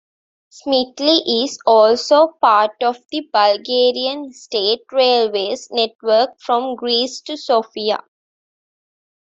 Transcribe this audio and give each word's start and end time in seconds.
Simitli 0.49 1.43
is 1.45 1.59
also 1.63 2.29
part 2.41 2.71
of 2.81 2.97
the 3.11 3.21
Bulgarian 3.31 4.33
State 4.33 4.81
Railways 4.91 5.67
network 5.69 6.39
from 6.41 6.75
Greece 6.75 7.21
to 7.21 7.37
Sofia. 7.37 7.99